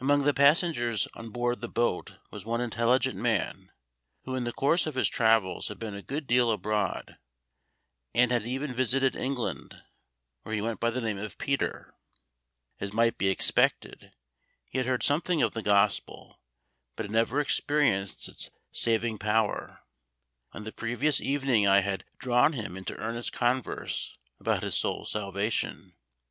Among 0.00 0.24
the 0.24 0.34
passengers 0.34 1.08
on 1.14 1.30
board 1.30 1.62
the 1.62 1.66
boat 1.68 2.16
was 2.30 2.44
one 2.44 2.60
intelligent 2.60 3.16
man, 3.16 3.72
who 4.24 4.34
in 4.34 4.44
the 4.44 4.52
course 4.52 4.86
of 4.86 4.96
his 4.96 5.08
travels 5.08 5.68
had 5.68 5.78
been 5.78 5.94
a 5.94 6.02
good 6.02 6.26
deal 6.26 6.50
abroad, 6.50 7.16
and 8.12 8.30
had 8.30 8.46
even 8.46 8.74
visited 8.74 9.16
England, 9.16 9.82
where 10.42 10.54
he 10.54 10.60
went 10.60 10.78
by 10.78 10.90
the 10.90 11.00
name 11.00 11.16
of 11.16 11.38
Peter. 11.38 11.94
As 12.80 12.92
might 12.92 13.16
be 13.16 13.30
expected, 13.30 14.12
he 14.66 14.76
had 14.76 14.86
heard 14.86 15.02
something 15.02 15.40
of 15.40 15.54
the 15.54 15.62
Gospel, 15.62 16.38
but 16.94 17.04
had 17.04 17.10
never 17.10 17.40
experienced 17.40 18.28
its 18.28 18.50
saving 18.72 19.16
power. 19.16 19.80
On 20.52 20.64
the 20.64 20.72
previous 20.72 21.18
evening 21.18 21.66
I 21.66 21.80
had 21.80 22.04
drawn 22.18 22.52
him 22.52 22.76
into 22.76 22.94
earnest 22.96 23.32
converse 23.32 24.18
about 24.38 24.62
his 24.64 24.74
soul's 24.74 25.12
salvation. 25.12 25.94